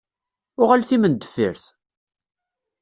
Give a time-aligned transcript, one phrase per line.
[0.61, 1.63] UƔal timendeffert!